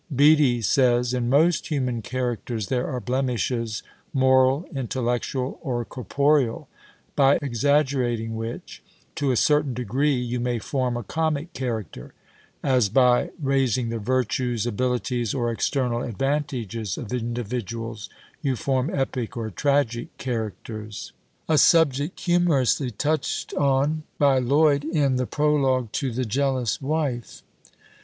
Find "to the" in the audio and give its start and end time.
25.91-26.25